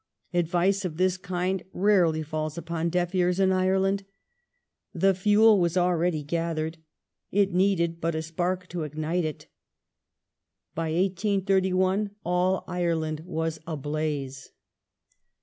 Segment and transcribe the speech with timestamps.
[0.33, 4.03] Advice of this kind rarely falls upon deaf ears in Ireland.
[4.95, 6.79] The fuel was already gathered;
[7.31, 9.45] it needed but a spark to ignite it.
[10.73, 14.49] By 1831 all Ireland was ablaze.